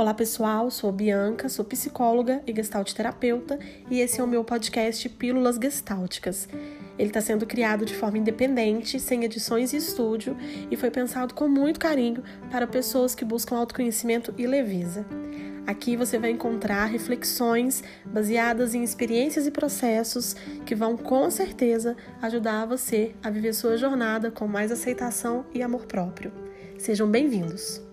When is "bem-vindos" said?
27.06-27.89